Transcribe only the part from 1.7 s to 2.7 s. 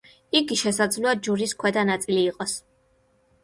ნაწილი იყოს.